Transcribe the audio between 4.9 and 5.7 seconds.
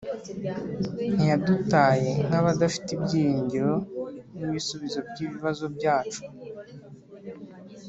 by'ibibazo